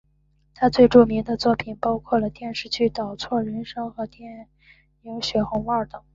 [0.55, 4.49] 他最著名的作品包括了电视剧倒错人生和电
[5.03, 6.01] 影血红帽等。